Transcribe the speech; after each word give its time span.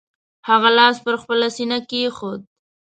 هغه 0.49 0.69
لاس 0.77 0.97
پر 1.05 1.15
خپله 1.21 1.47
سینه 1.55 1.77
کېښود. 1.89 2.41